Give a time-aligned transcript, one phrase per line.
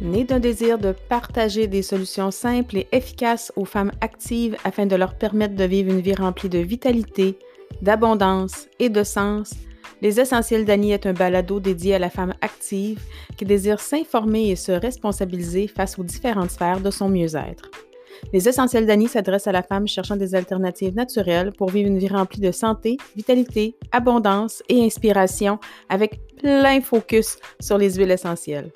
[0.00, 4.96] né d'un désir de partager des solutions simples et efficaces aux femmes actives afin de
[4.96, 7.38] leur permettre de vivre une vie remplie de vitalité,
[7.82, 9.54] d'abondance et de sens,
[10.00, 13.00] Les Essentiels d'Annie est un balado dédié à la femme active
[13.36, 17.68] qui désire s'informer et se responsabiliser face aux différentes sphères de son mieux-être.
[18.32, 22.08] Les Essentiels d'Annie s'adressent à la femme cherchant des alternatives naturelles pour vivre une vie
[22.08, 25.58] remplie de santé, vitalité, abondance et inspiration
[25.88, 28.70] avec plein focus sur les huiles essentielles.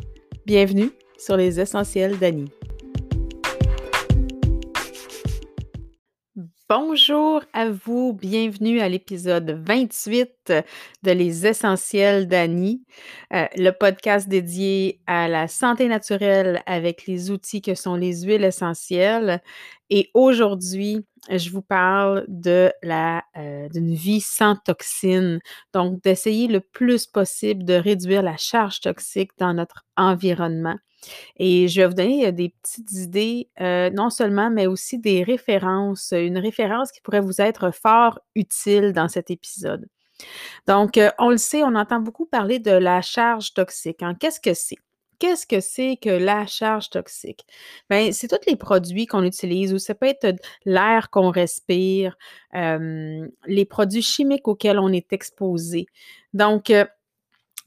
[0.44, 0.90] Bienvenue
[1.22, 2.50] sur les Essentiels d'Annie.
[6.68, 12.82] Bonjour à vous, bienvenue à l'épisode 28 de Les Essentiels d'Annie,
[13.32, 18.44] euh, le podcast dédié à la santé naturelle avec les outils que sont les huiles
[18.44, 19.42] essentielles.
[19.90, 25.40] Et aujourd'hui, je vous parle euh, d'une vie sans toxines,
[25.72, 30.76] donc d'essayer le plus possible de réduire la charge toxique dans notre environnement.
[31.36, 36.12] Et je vais vous donner euh, des petites idées, non seulement, mais aussi des références,
[36.16, 39.86] une référence qui pourrait vous être fort utile dans cet épisode.
[40.66, 44.02] Donc, euh, on le sait, on entend beaucoup parler de la charge toxique.
[44.02, 44.14] Hein.
[44.18, 44.78] Qu'est-ce que c'est?
[45.18, 47.46] Qu'est-ce que c'est que la charge toxique?
[47.88, 52.16] Bien, c'est tous les produits qu'on utilise ou ça peut être l'air qu'on respire,
[52.52, 55.86] les produits chimiques auxquels on est exposé.
[56.34, 56.72] Donc,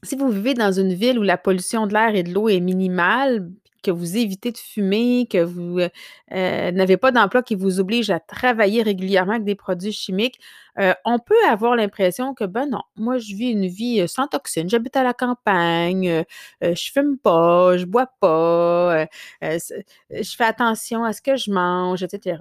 [0.02, 2.60] si vous vivez dans une ville où la pollution de l'air et de l'eau est
[2.60, 3.50] minimale,
[3.86, 5.88] que vous évitez de fumer, que vous euh,
[6.32, 10.38] euh, n'avez pas d'emploi qui vous oblige à travailler régulièrement avec des produits chimiques,
[10.78, 14.68] euh, on peut avoir l'impression que, ben non, moi, je vis une vie sans toxines.
[14.68, 16.24] J'habite à la campagne,
[16.60, 19.06] je fume pas, je bois pas,
[19.40, 22.38] je fais attention à ce que je mange, etc.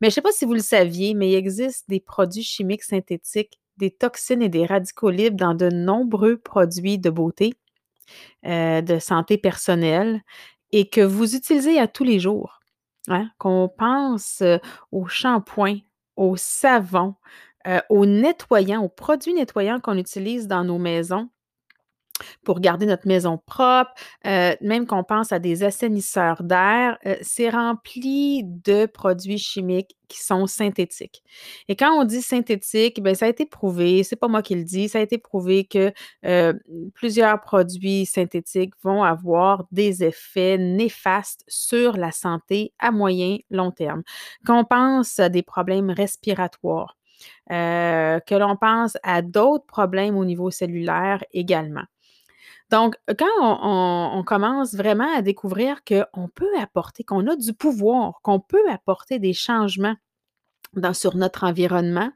[0.00, 2.84] Mais je ne sais pas si vous le saviez, mais il existe des produits chimiques
[2.84, 7.54] synthétiques des toxines et des radicaux libres dans de nombreux produits de beauté,
[8.46, 10.22] euh, de santé personnelle
[10.74, 12.60] et que vous utilisez à tous les jours.
[13.06, 14.42] Hein, qu'on pense
[14.90, 15.76] au shampoing,
[16.16, 17.14] au savon,
[17.90, 21.28] aux nettoyants, aux produits nettoyants qu'on utilise dans nos maisons
[22.44, 23.92] pour garder notre maison propre,
[24.26, 30.22] euh, même qu'on pense à des assainisseurs d'air, euh, c'est rempli de produits chimiques qui
[30.22, 31.22] sont synthétiques.
[31.68, 34.64] Et quand on dit synthétique, bien, ça a été prouvé, c'est pas moi qui le
[34.64, 35.92] dis, ça a été prouvé que
[36.24, 36.52] euh,
[36.94, 44.02] plusieurs produits synthétiques vont avoir des effets néfastes sur la santé à moyen long terme.
[44.44, 46.96] Quand on pense à des problèmes respiratoires,
[47.48, 51.84] que l'on pense à d'autres problèmes au niveau cellulaire également.
[52.70, 58.40] Donc, quand on, commence vraiment à découvrir qu'on peut apporter, qu'on a du pouvoir, qu'on
[58.40, 59.94] peut apporter des changements
[60.76, 62.10] dans, sur notre environnement,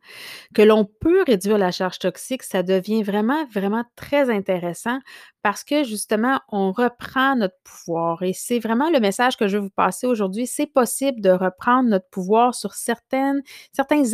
[0.54, 4.98] que l'on peut réduire la charge toxique, ça devient vraiment, vraiment très intéressant
[5.42, 8.22] parce que justement, on reprend notre pouvoir.
[8.22, 10.46] Et c'est vraiment le message que je veux vous passer aujourd'hui.
[10.46, 13.40] C'est possible de reprendre notre pouvoir sur certains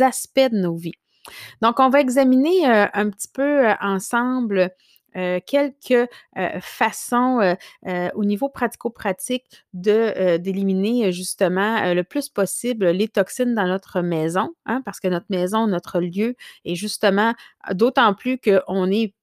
[0.01, 0.93] aspects de nos vies.
[1.61, 4.69] Donc, on va examiner euh, un petit peu euh, ensemble
[5.15, 13.07] euh, quelques euh, façons euh, au niveau pratico-pratique de d'éliminer justement le plus possible les
[13.07, 17.33] toxines dans notre maison, hein, parce que notre maison, notre lieu est justement
[17.73, 19.13] d'autant plus qu'on est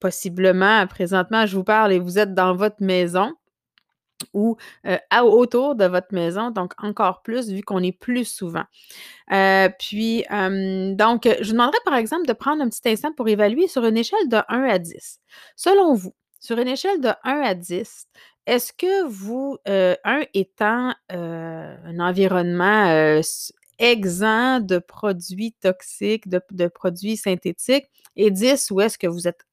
[0.00, 3.34] possiblement présentement, je vous parle et vous êtes dans votre maison
[4.34, 4.56] ou
[5.22, 8.64] autour de votre maison, donc encore plus vu qu'on est plus souvent.
[9.78, 13.84] puis, donc, je vous demanderais par exemple de prendre un petit instant pour évaluer sur
[13.84, 15.20] une échelle de 1 à 10.
[15.56, 18.06] Selon vous, sur une échelle de 1 à 10,
[18.46, 23.20] est-ce que vous, 1 étant un environnement
[23.80, 27.86] exempt de produits toxiques, de, de produits synthétiques,
[28.16, 29.44] et 10, où est-ce que vous êtes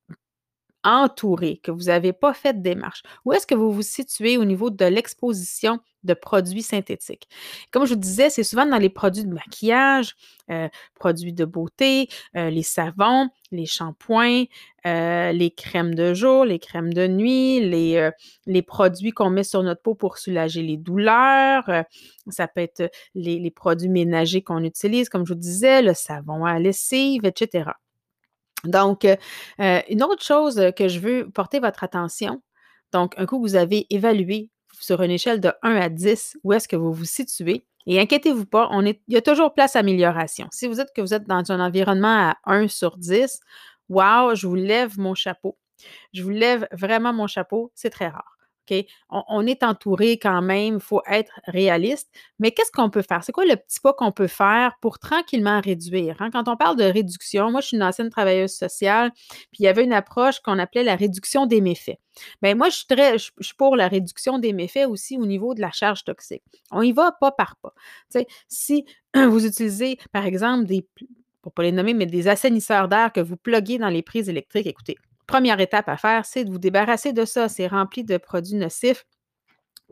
[0.86, 3.02] entouré, que vous n'avez pas fait de démarche?
[3.26, 7.28] Où est-ce que vous vous situez au niveau de l'exposition de produits synthétiques?
[7.72, 10.16] Comme je vous disais, c'est souvent dans les produits de maquillage,
[10.52, 12.08] euh, produits de beauté,
[12.38, 14.44] euh, les savons, les shampoings,
[14.86, 18.12] euh, les crèmes de jour, les crèmes de nuit, les,
[18.46, 21.70] les produits qu'on met sur notre peau pour soulager les douleurs.
[22.30, 26.46] ça peut être les, les produits ménagers qu'on utilise, comme je vous disais, le savon
[26.46, 27.72] à lessive, etc.
[28.64, 29.16] Donc, euh,
[29.60, 32.42] euh, une autre chose que je veux porter votre attention,
[32.92, 34.50] donc un coup vous avez évalué
[34.80, 38.46] sur une échelle de 1 à 10 où est-ce que vous vous situez, et inquiétez-vous
[38.46, 40.48] pas, on est, il y a toujours place à amélioration.
[40.52, 43.40] Si vous êtes que vous êtes dans un environnement à 1 sur 10,
[43.90, 45.58] wow, je vous lève mon chapeau.
[46.14, 48.35] Je vous lève vraiment mon chapeau, c'est très rare.
[49.10, 52.10] On, est entouré quand même, il faut être réaliste.
[52.40, 53.24] Mais qu'est-ce qu'on peut faire?
[53.24, 56.16] C'est quoi le petit pas qu'on peut faire pour tranquillement réduire?
[56.20, 56.30] Hein?
[56.32, 59.12] Quand on parle de réduction, moi, je suis une ancienne travailleuse sociale,
[59.52, 62.00] puis il y avait une approche qu'on appelait la réduction des méfaits.
[62.42, 65.62] Bien, moi, je suis, je, suis pour la réduction des méfaits aussi au niveau de
[65.62, 66.44] la charge toxique.
[66.72, 67.74] On y va pas par pas.
[68.48, 68.86] si
[69.16, 70.88] vous utilisez, par exemple, des,
[71.42, 74.68] pour pas les nommer, mais des assainisseurs d'air que vous pluguez dans les prises électriques,
[74.68, 77.50] écoutez, Première étape à faire, c'est de vous débarrasser de ça.
[77.50, 79.06] C'est rempli de produits nocifs.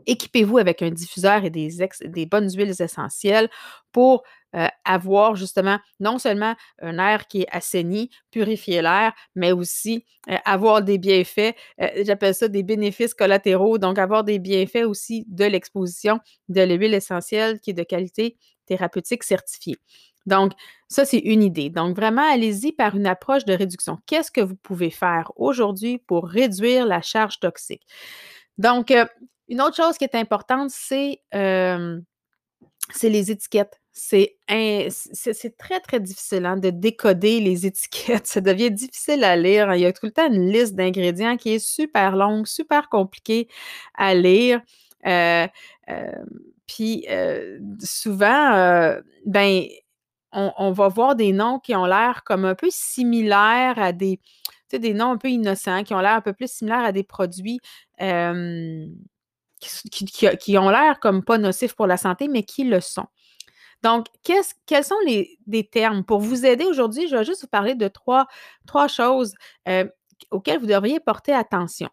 [0.06, 3.48] Équipez-vous avec un diffuseur et des, bonnes huiles essentielles
[3.92, 4.24] pour
[4.56, 10.36] euh, avoir justement non seulement un air qui est assaini, purifier l'air, mais aussi euh,
[10.44, 15.44] avoir des bienfaits, euh, j'appelle ça des bénéfices collatéraux, donc avoir des bienfaits aussi de
[15.44, 18.36] l'exposition de l'huile essentielle qui est de qualité
[18.66, 19.76] thérapeutique certifiée.
[20.26, 20.52] Donc,
[20.88, 21.70] ça, c'est une idée.
[21.70, 23.98] Donc, vraiment, allez-y par une approche de réduction.
[24.06, 27.82] Qu'est-ce que vous pouvez faire aujourd'hui pour réduire la charge toxique?
[28.58, 29.04] Donc, euh,
[29.48, 32.00] une autre chose qui est importante, c'est euh,
[33.02, 33.80] les étiquettes.
[33.92, 34.36] C'est
[35.58, 38.26] très, très difficile hein, de décoder les étiquettes.
[38.26, 39.74] Ça devient difficile à lire.
[39.74, 43.48] Il y a tout le temps une liste d'ingrédients qui est super longue, super compliquée
[43.94, 44.60] à lire.
[45.06, 45.46] Euh,
[46.66, 47.06] puis
[47.80, 48.96] souvent,
[49.26, 49.64] ben,
[50.34, 54.20] on, va voir des noms qui ont l'air comme un peu similaires à des,
[54.72, 57.60] des noms un peu innocents, qui ont l'air un peu plus similaires à des produits
[59.60, 63.06] qui, ont l'air comme pas nocifs pour la santé, mais qui le sont.
[63.82, 66.04] Donc, quels sont les, termes?
[66.04, 68.26] Pour vous aider aujourd'hui, je vais juste vous parler de trois,
[68.66, 69.34] trois choses
[70.30, 71.90] auxquelles vous devriez porter attention.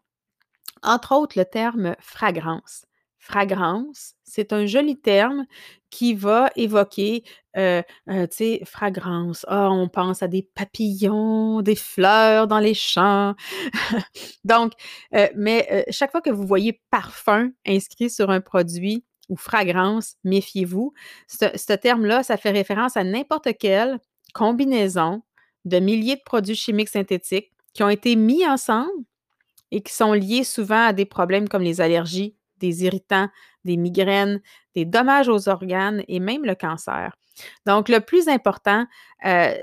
[0.84, 2.86] Entre autres, le terme fragrance.
[3.24, 5.46] Fragrance, c'est un joli terme
[5.92, 7.24] qui va évoquer,
[7.56, 9.46] euh, euh, tu sais, fragrance.
[9.48, 13.36] Ah, on pense à des papillons, des fleurs dans les champs.
[14.44, 14.74] Donc,
[15.14, 20.92] euh, mais chaque fois que vous voyez parfum inscrit sur un produit ou fragrance, méfiez-vous.
[21.28, 24.00] Ce, terme-là, ça fait référence à n'importe quelle
[24.34, 25.22] combinaison
[25.66, 29.06] de milliers de produits chimiques synthétiques qui ont été mis ensemble
[29.70, 33.28] et qui sont liés souvent à des problèmes comme les allergies, des irritants,
[33.66, 34.42] des migraines,
[34.76, 37.16] des dommages aux organes et même le cancer.
[37.66, 38.86] Donc, le plus important,
[39.26, 39.54] euh,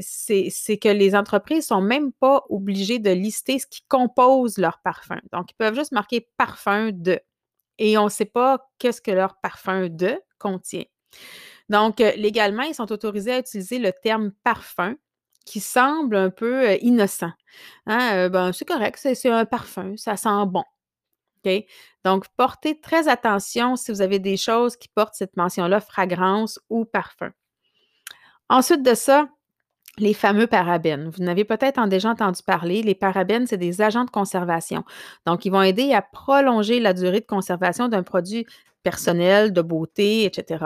[0.00, 4.80] c'est que les entreprises ne sont même pas obligées de lister ce qui compose leur
[4.82, 5.20] parfum.
[5.32, 7.20] Donc, ils peuvent juste marquer parfum de.
[7.78, 10.84] Et on ne sait pas qu'est-ce que leur parfum de contient.
[11.68, 14.94] Donc, euh, légalement, ils sont autorisés à utiliser le terme parfum
[15.44, 17.30] qui semble un peu euh, innocent.
[17.86, 20.64] Hein, ben, c'est correct, c'est un parfum, ça sent bon.
[22.04, 26.84] Donc, portez très attention si vous avez des choses qui portent cette mention-là, fragrance ou
[26.84, 27.30] parfum.
[28.48, 29.28] Ensuite de ça,
[29.98, 31.08] les fameux parabènes.
[31.08, 32.82] Vous n'avez peut-être déjà entendu parler.
[32.82, 34.84] Les parabènes, c'est des agents de conservation.
[35.26, 38.46] Donc, ils vont aider à prolonger la durée de conservation d'un produit
[38.82, 40.64] personnel, de beauté, etc.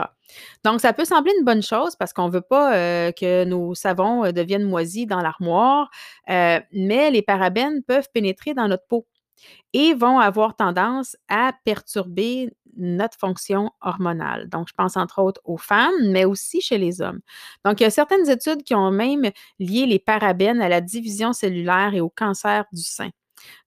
[0.62, 3.74] Donc, ça peut sembler une bonne chose parce qu'on ne veut pas euh, que nos
[3.74, 5.90] savons euh, deviennent moisis dans l'armoire,
[6.28, 9.06] euh, mais les parabènes peuvent pénétrer dans notre peau
[9.72, 14.48] et vont avoir tendance à perturber notre fonction hormonale.
[14.48, 17.20] Donc, je pense entre autres aux femmes, mais aussi chez les hommes.
[17.64, 21.32] Donc, il y a certaines études qui ont même lié les parabènes à la division
[21.32, 23.10] cellulaire et au cancer du sein.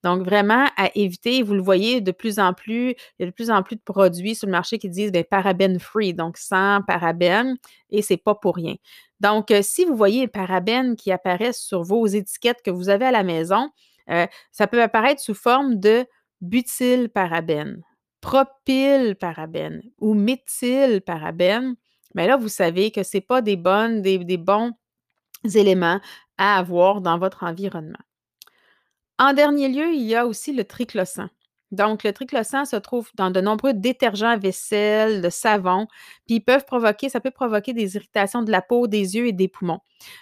[0.03, 3.31] Donc, vraiment à éviter, vous le voyez de plus en plus, il y a de
[3.31, 6.81] plus en plus de produits sur le marché qui disent bien, parabène free, donc sans
[6.87, 7.57] parabènes,
[7.89, 8.75] et c'est pas pour rien.
[9.19, 13.05] Donc, euh, si vous voyez les parabènes qui apparaissent sur vos étiquettes que vous avez
[13.05, 13.69] à la maison,
[14.09, 16.05] euh, ça peut apparaître sous forme de
[16.41, 17.83] butylparabène,
[18.21, 21.75] propylparabène ou méthylparabène.
[22.15, 24.71] Mais là, vous savez que ce n'est pas des, bonnes, des, des bons
[25.55, 25.99] éléments
[26.37, 27.99] à avoir dans votre environnement.
[29.19, 31.29] En dernier lieu, il y a aussi le triclosan.
[31.73, 35.87] Donc, le triclosan se trouve dans de nombreux détergents à vaisselle, de savon,
[36.27, 39.31] puis ils peuvent provoquer, ça peut provoquer des irritations de la peau, des yeux et
[39.31, 39.79] des poumons.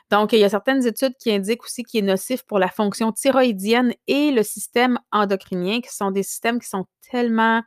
[0.09, 3.11] Donc, il y a certaines études qui indiquent aussi qu'il est nocif pour la fonction
[3.11, 7.61] thyroïdienne et le système endocrinien, qui sont des systèmes qui sont tellement,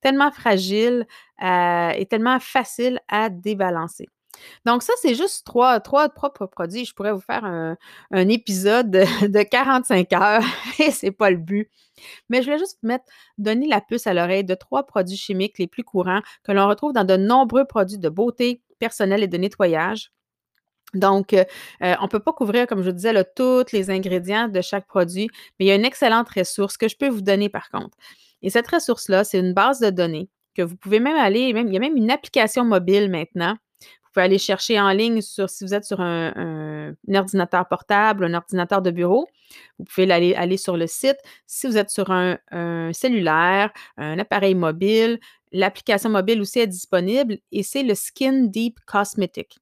[0.00, 1.04] tellement fragiles
[1.42, 4.08] euh, et tellement faciles à débalancer.
[4.64, 6.84] Donc, ça, c'est juste trois, trois propres produits.
[6.84, 7.76] Je pourrais vous faire un,
[8.28, 10.42] épisode de, 45 heures
[10.78, 11.70] et c'est pas le but.
[12.28, 13.04] Mais je voulais juste mettre,
[13.38, 16.92] donner la puce à l'oreille de trois produits chimiques les plus courants que l'on retrouve
[16.92, 20.12] dans de nombreux produits de beauté personnelle et de nettoyage.
[20.94, 21.44] Donc, euh,
[21.82, 24.86] euh, on ne peut pas couvrir, comme je vous disais, tous les ingrédients de chaque
[24.86, 25.28] produit,
[25.58, 27.96] mais il y a une excellente ressource que je peux vous donner par contre.
[28.42, 31.74] Et cette ressource-là, c'est une base de données que vous pouvez même aller, même, il
[31.74, 33.56] y a même une application mobile maintenant
[34.16, 38.80] pouvez aller chercher en ligne sur, si vous êtes sur un, ordinateur portable, un ordinateur
[38.80, 39.28] de bureau,
[39.78, 41.18] vous pouvez aller, aller sur le site.
[41.46, 42.38] Si vous êtes sur un,
[42.92, 45.20] cellulaire, un appareil mobile,
[45.52, 49.58] l'application mobile aussi est disponible et c'est le Skin Deep Cosmetic.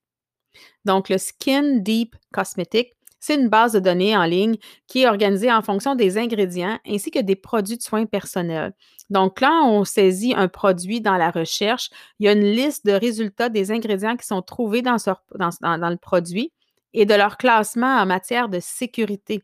[0.85, 2.94] Donc, le Skin Deep Cosmetic,
[3.25, 7.09] c'est une base de données en ligne qui est organisée en fonction des ingrédients ainsi
[7.09, 8.73] que des produits de soins personnels.
[9.09, 11.89] Donc, quand on saisit un produit dans la recherche,
[12.19, 16.51] il y a une liste de résultats des ingrédients qui sont trouvés dans, le produit
[16.93, 19.41] et de leur classement en matière de sécurité.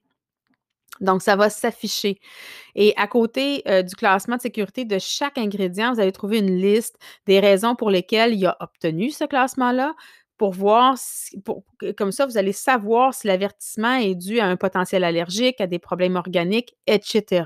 [1.00, 2.20] Donc, ça va s'afficher.
[2.76, 6.56] Et à côté euh, du classement de sécurité de chaque ingrédient, vous allez trouver une
[6.56, 9.96] liste des raisons pour lesquelles il a obtenu ce classement-là,
[10.42, 10.98] pour voir,
[11.96, 15.78] comme ça, vous allez savoir si l'avertissement est dû à un potentiel allergique, à des
[15.78, 17.44] problèmes organiques, etc.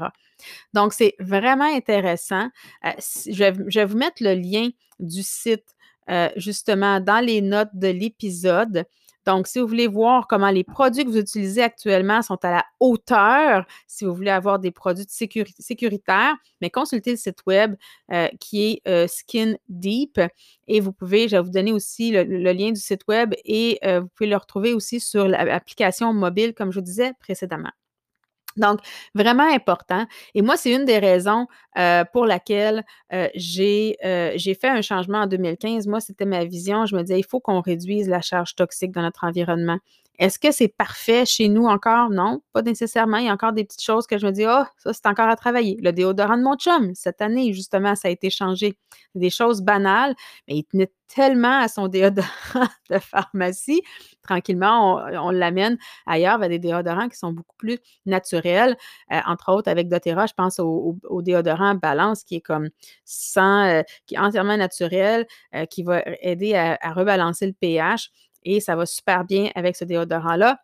[0.73, 2.47] Donc, c'est vraiment intéressant.
[2.85, 4.69] Euh, je, vais, vous mettre le lien
[5.01, 5.75] du site
[6.09, 8.85] euh, justement dans les notes de l'épisode.
[9.25, 12.65] Donc, si vous voulez voir comment les produits que vous utilisez actuellement sont à la
[12.79, 17.75] hauteur, si vous voulez avoir des produits sécuritaires, mais consultez le site web
[18.11, 20.21] euh, qui est euh, Skin Deep
[20.67, 24.01] et vous pouvez, je vais vous donner aussi le, lien du site web et euh,
[24.01, 27.71] vous pouvez le retrouver aussi sur l'application mobile, comme je vous disais précédemment.
[28.57, 28.79] Donc,
[29.13, 30.05] vraiment important.
[30.33, 31.47] Et moi, c'est une des raisons
[31.77, 35.87] euh, pour laquelle euh, euh, j'ai fait un changement en 2015.
[35.87, 36.85] Moi, c'était ma vision.
[36.85, 39.79] Je me disais, il faut qu'on réduise la charge toxique dans notre environnement.
[40.19, 42.09] Est-ce que c'est parfait chez nous encore?
[42.09, 43.17] Non, pas nécessairement.
[43.17, 45.27] Il y a encore des petites choses que je me dis, oh, ça, c'est encore
[45.27, 45.77] à travailler.
[45.81, 48.77] Le déodorant de mon chum, cette année, justement, ça a été changé.
[49.13, 50.13] Des choses banales,
[50.47, 53.81] mais il tenait tellement à son déodorant de pharmacie.
[54.23, 58.75] Tranquillement, on, l'amène ailleurs vers des déodorants qui sont beaucoup plus naturels,
[59.11, 60.25] euh, entre autres avec doTERRA.
[60.25, 62.69] Je pense au, déodorant Balance qui est comme
[63.05, 68.11] sans, euh, qui entièrement naturel, euh, qui va aider à rebalancer le pH
[68.45, 70.59] et ça va super bien avec ce déodorant-là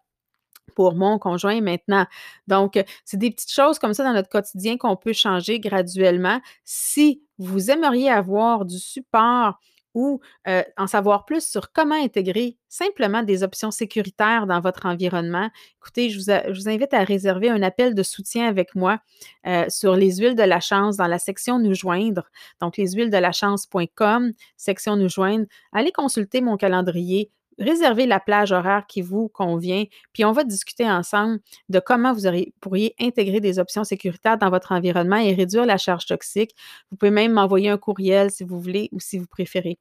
[0.75, 2.05] pour mon conjoint maintenant.
[2.47, 6.39] Donc, c'est des petites choses comme ça dans notre quotidien qu'on peut changer graduellement.
[6.63, 9.59] Si vous aimeriez avoir du support
[9.93, 15.50] ou euh, en savoir plus sur comment intégrer simplement des options sécuritaires dans votre environnement,
[15.81, 19.00] écoutez, je vous, invite à réserver un appel de soutien avec moi
[19.45, 22.29] euh, sur les huiles de la chance dans la section Nous joindre.
[22.61, 25.45] Donc, les huiles de la chance.com, section Nous joindre.
[25.73, 27.29] Allez consulter mon calendrier
[27.60, 31.39] réservez la plage horaire qui vous convient, puis on va discuter ensemble
[31.70, 32.27] de comment vous
[32.60, 36.55] pourriez intégrer des options sécuritaires dans votre environnement et réduire la charge toxique.
[36.89, 39.77] Vous pouvez même m'envoyer un courriel si vous voulez ou si vous préférez.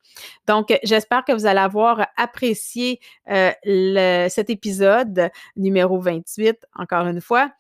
[0.46, 3.00] Donc, j'espère que vous allez avoir apprécié
[3.30, 7.50] euh, cet épisode numéro 28, encore une fois.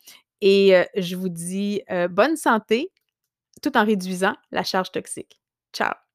[0.40, 2.90] Et euh, je vous dis euh, bonne santé
[3.62, 5.40] tout en réduisant la charge toxique.
[5.72, 6.09] Ciao!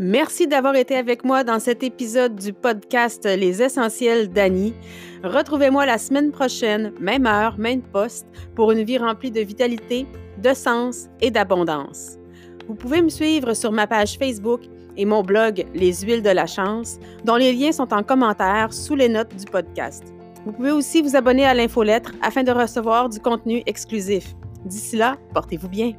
[0.00, 4.74] Merci d'avoir été avec moi dans cet épisode du podcast Les Essentiels d'Annie.
[5.22, 10.08] Retrouvez-moi la semaine prochaine, même heure, même poste, pour une vie remplie de vitalité,
[10.42, 12.18] de sens et d'abondance.
[12.66, 14.62] Vous pouvez me suivre sur ma page Facebook
[14.96, 18.96] et mon blog Les Huiles de la Chance, dont les liens sont en commentaire sous
[18.96, 20.02] les notes du podcast.
[20.44, 24.34] Vous pouvez aussi vous abonner à l'infolettre afin de recevoir du contenu exclusif.
[24.64, 25.92] D'ici là, portez-vous bien.